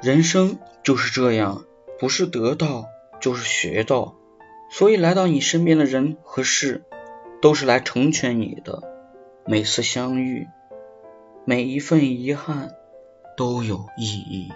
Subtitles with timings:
[0.00, 1.64] 人生就是这样
[1.98, 2.86] 不是得到
[3.20, 4.18] 就是学到。
[4.70, 6.84] 所以来到你身边的人和事
[7.40, 8.82] 都是来成全你的
[9.46, 10.46] 每次相遇
[11.46, 12.72] 每一份遗憾
[13.36, 14.52] 都有意义。